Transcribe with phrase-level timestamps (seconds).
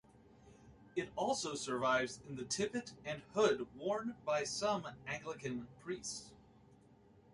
[0.95, 6.31] It also survives in the tippet and hood worn by some Anglican priests.